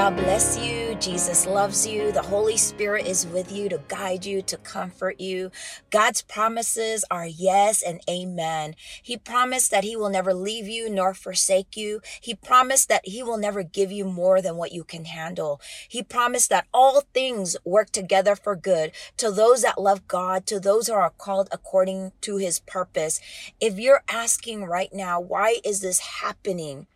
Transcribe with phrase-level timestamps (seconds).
[0.00, 0.94] God bless you.
[0.94, 2.10] Jesus loves you.
[2.10, 5.50] The Holy Spirit is with you to guide you, to comfort you.
[5.90, 8.76] God's promises are yes and amen.
[9.02, 12.00] He promised that He will never leave you nor forsake you.
[12.18, 15.60] He promised that He will never give you more than what you can handle.
[15.86, 20.58] He promised that all things work together for good to those that love God, to
[20.58, 23.20] those who are called according to His purpose.
[23.60, 26.86] If you're asking right now, why is this happening?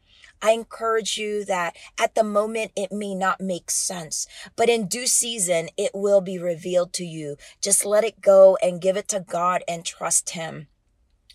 [0.44, 4.26] I encourage you that at the moment it may not make sense,
[4.56, 7.38] but in due season it will be revealed to you.
[7.62, 10.66] Just let it go and give it to God and trust Him.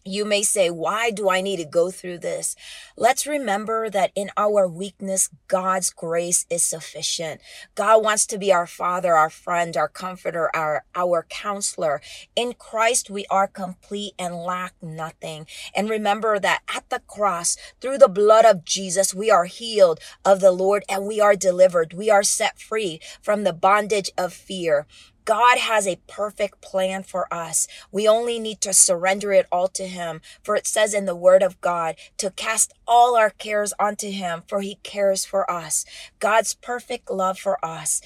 [0.05, 2.55] You may say, why do I need to go through this?
[2.97, 7.41] Let's remember that in our weakness, God's grace is sufficient.
[7.75, 12.01] God wants to be our father, our friend, our comforter, our, our counselor.
[12.35, 15.47] In Christ, we are complete and lack nothing.
[15.75, 20.39] And remember that at the cross, through the blood of Jesus, we are healed of
[20.39, 21.93] the Lord and we are delivered.
[21.93, 24.87] We are set free from the bondage of fear.
[25.29, 27.67] God has a perfect plan for us.
[27.91, 30.21] We only need to surrender it all to Him.
[30.41, 34.41] For it says in the Word of God to cast all our cares onto Him,
[34.47, 35.85] for He cares for us.
[36.17, 38.01] God's perfect love for us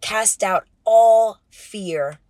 [0.00, 2.20] cast out all fear.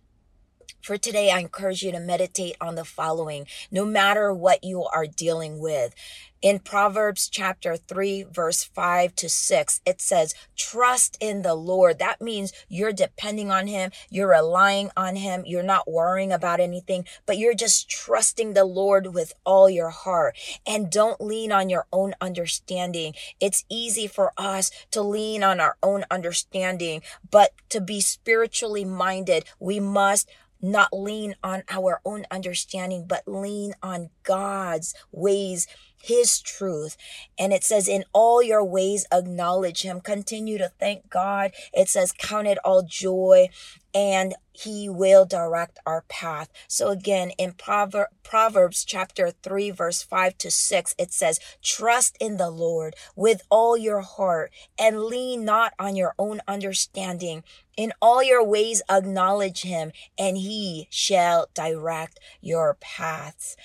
[0.81, 5.05] For today, I encourage you to meditate on the following, no matter what you are
[5.05, 5.93] dealing with.
[6.41, 11.99] In Proverbs chapter 3, verse 5 to 6, it says, Trust in the Lord.
[11.99, 17.05] That means you're depending on Him, you're relying on Him, you're not worrying about anything,
[17.27, 20.35] but you're just trusting the Lord with all your heart.
[20.65, 23.13] And don't lean on your own understanding.
[23.39, 29.45] It's easy for us to lean on our own understanding, but to be spiritually minded,
[29.59, 30.27] we must
[30.61, 35.67] not lean on our own understanding, but lean on God's ways
[36.01, 36.97] his truth.
[37.37, 40.01] And it says, in all your ways, acknowledge him.
[40.01, 41.51] Continue to thank God.
[41.73, 43.49] It says, count it all joy
[43.93, 46.49] and he will direct our path.
[46.67, 52.37] So again, in Prover- Proverbs chapter 3, verse 5 to 6, it says, trust in
[52.37, 57.43] the Lord with all your heart and lean not on your own understanding.
[57.77, 63.55] In all your ways, acknowledge him and he shall direct your paths.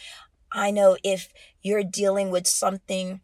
[0.56, 3.21] I know if you're dealing with something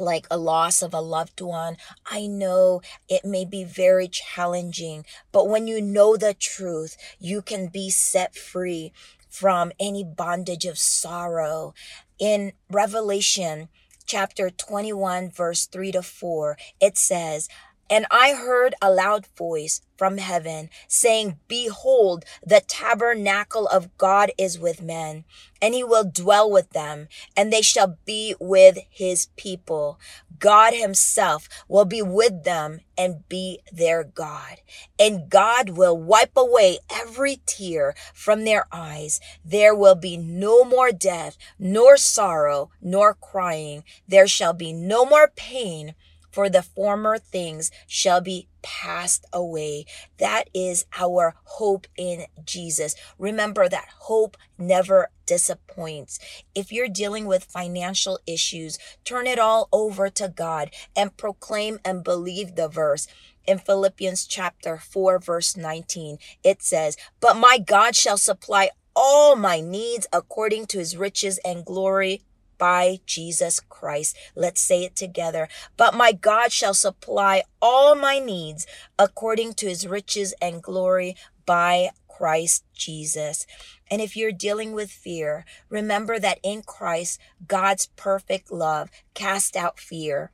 [0.00, 5.48] like a loss of a loved one, I know it may be very challenging, but
[5.48, 8.92] when you know the truth, you can be set free
[9.28, 11.72] from any bondage of sorrow.
[12.18, 13.68] In Revelation
[14.04, 17.48] chapter 21, verse 3 to 4, it says,
[17.90, 24.58] and I heard a loud voice from heaven saying, Behold, the tabernacle of God is
[24.58, 25.24] with men,
[25.60, 29.98] and he will dwell with them, and they shall be with his people.
[30.38, 34.58] God himself will be with them and be their God.
[34.98, 39.20] And God will wipe away every tear from their eyes.
[39.44, 43.84] There will be no more death, nor sorrow, nor crying.
[44.08, 45.94] There shall be no more pain
[46.30, 49.84] for the former things shall be passed away.
[50.18, 52.94] That is our hope in Jesus.
[53.18, 56.18] Remember that hope never disappoints.
[56.54, 62.04] If you're dealing with financial issues, turn it all over to God and proclaim and
[62.04, 63.06] believe the verse.
[63.46, 69.60] In Philippians chapter 4, verse 19, it says, But my God shall supply all my
[69.60, 72.22] needs according to his riches and glory
[72.60, 74.16] by Jesus Christ.
[74.36, 75.48] Let's say it together.
[75.78, 78.66] But my God shall supply all my needs
[78.98, 81.16] according to his riches and glory
[81.46, 83.46] by Christ Jesus.
[83.90, 89.80] And if you're dealing with fear, remember that in Christ, God's perfect love cast out
[89.80, 90.30] fear.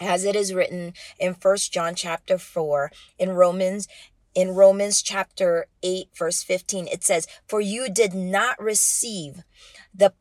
[0.00, 3.86] As it is written in First John chapter 4, in Romans
[4.34, 9.44] in Romans chapter 8 verse 15 it says for you did not receive
[9.94, 10.12] the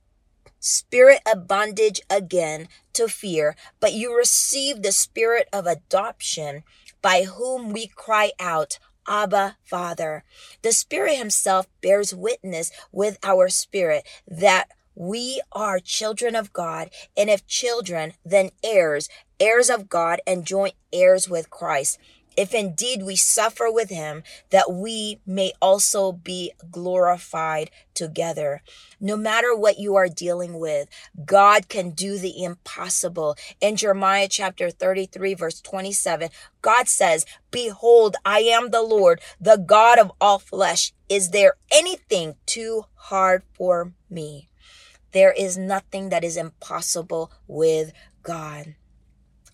[0.66, 6.64] spirit of bondage again to fear, but you receive the spirit of adoption
[7.02, 10.24] by whom we cry out, Abba, Father.
[10.64, 17.30] The Spirit Himself bears witness with our spirit that we are children of God, and
[17.30, 19.08] if children, then heirs,
[19.40, 22.00] heirs of God, and joint heirs with Christ
[22.38, 28.62] if indeed we suffer with him, that we may also be glorified together.
[29.00, 30.90] No matter what you are dealing with,
[31.26, 33.36] God can do the impossible.
[33.62, 36.30] In Jeremiah chapter 33, verse 27,
[36.62, 40.94] God says, Behold, I am the Lord, the God of all flesh.
[41.08, 44.50] Is there anything too hard for me?
[45.12, 48.76] There is nothing that is impossible with God.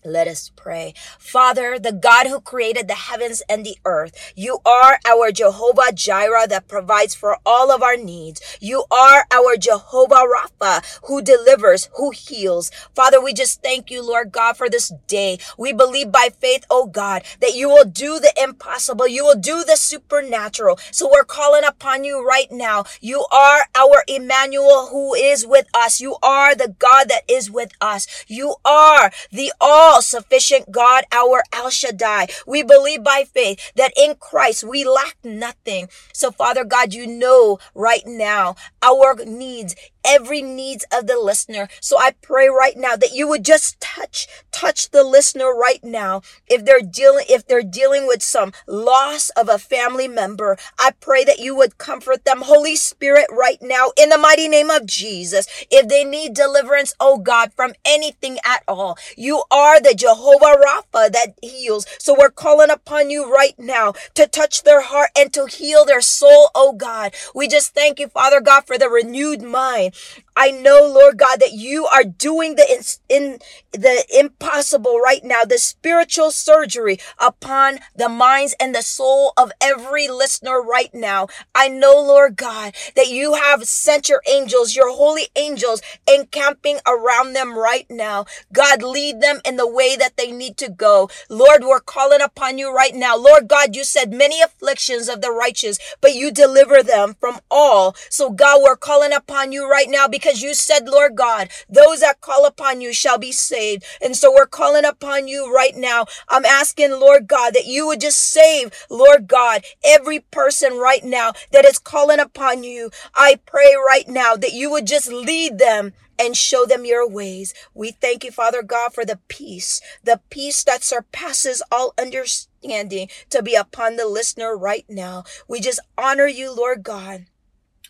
[0.04, 0.94] Let us pray.
[1.16, 6.48] Father, the God who created the heavens and the earth, you are our Jehovah Jireh
[6.48, 8.40] that provides for all of our needs.
[8.60, 12.72] You are our Jehovah Rapha who delivers, who heals.
[12.96, 15.38] Father, we just thank you, Lord God, for this day.
[15.56, 19.06] We believe by faith, oh God, that you will do the impossible.
[19.06, 20.80] You will do the supernatural.
[20.90, 22.84] So we're calling upon you right now.
[23.00, 26.00] You are our Emmanuel who is with us.
[26.00, 28.24] You are the God that is with us.
[28.26, 32.28] You are the all all sufficient God, our El Shaddai.
[32.46, 35.88] We believe by faith that in Christ we lack nothing.
[36.12, 41.68] So Father God, you know right now our needs every needs of the listener.
[41.80, 46.22] So I pray right now that you would just touch, touch the listener right now.
[46.46, 51.24] If they're dealing, if they're dealing with some loss of a family member, I pray
[51.24, 52.42] that you would comfort them.
[52.42, 55.46] Holy Spirit, right now, in the mighty name of Jesus.
[55.70, 61.12] If they need deliverance, oh God, from anything at all, you are the Jehovah Rapha
[61.12, 61.86] that heals.
[61.98, 66.00] So we're calling upon you right now to touch their heart and to heal their
[66.00, 67.14] soul, oh God.
[67.34, 69.94] We just thank you, Father God, for the renewed mind.
[70.36, 73.38] I know, Lord God, that you are doing the in,
[73.72, 80.08] the impossible right now, the spiritual surgery upon the minds and the soul of every
[80.08, 81.26] listener right now.
[81.54, 87.34] I know, Lord God, that you have sent your angels, your holy angels, encamping around
[87.34, 88.24] them right now.
[88.52, 91.10] God, lead them in the way that they need to go.
[91.28, 93.16] Lord, we're calling upon you right now.
[93.16, 97.94] Lord God, you said many afflictions of the righteous, but you deliver them from all.
[98.08, 102.20] So God, we're calling upon you right now because you said, Lord God, those that
[102.20, 103.84] call upon you shall be saved.
[104.00, 106.06] And so we're calling upon you right now.
[106.28, 111.32] I'm asking, Lord God, that you would just save, Lord God, every person right now
[111.50, 112.90] that is calling upon you.
[113.14, 117.52] I pray right now that you would just lead them and show them your ways.
[117.74, 123.42] We thank you, Father God, for the peace, the peace that surpasses all understanding to
[123.42, 125.24] be upon the listener right now.
[125.48, 127.26] We just honor you, Lord God.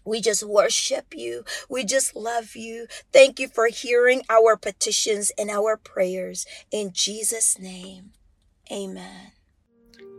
[0.04, 1.44] We just worship you.
[1.68, 2.86] We just love you.
[3.12, 6.46] Thank you for hearing our petitions and our prayers.
[6.70, 8.12] In Jesus' name,
[8.70, 9.32] amen.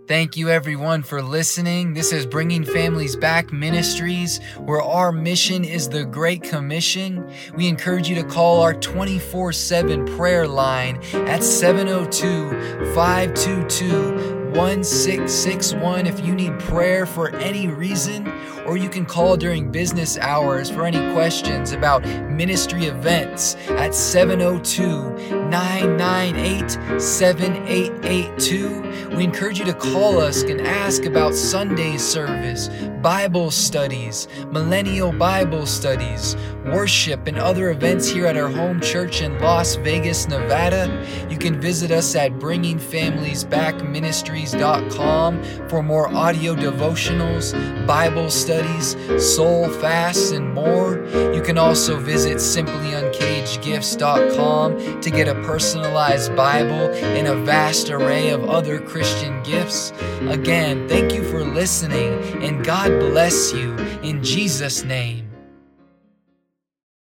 [0.05, 1.93] Thank you, everyone, for listening.
[1.93, 7.31] This is Bringing Families Back Ministries, where our mission is the Great Commission.
[7.55, 16.25] We encourage you to call our 24 7 prayer line at 702 522 1661 if
[16.25, 18.27] you need prayer for any reason,
[18.65, 25.49] or you can call during business hours for any questions about ministry events at 702
[25.49, 29.15] 998 7882.
[29.15, 32.69] We encourage you to call us and ask about Sunday service,
[33.01, 39.37] Bible studies, millennial Bible studies, worship, and other events here at our home church in
[39.39, 41.27] Las Vegas, Nevada.
[41.29, 47.53] You can visit us at Bringing Families Back Ministry ministries.com for more audio devotionals,
[47.87, 48.97] Bible studies,
[49.35, 51.03] soul fasts, and more.
[51.33, 58.47] You can also visit simplyuncagedgifts.com to get a personalized Bible and a vast array of
[58.49, 59.91] other Christian gifts.
[60.21, 62.13] Again, thank you for listening,
[62.43, 65.22] and God bless you in Jesus' name.